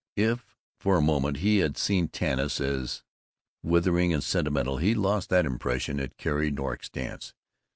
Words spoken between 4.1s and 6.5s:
and sentimental, he lost that impression at Carrie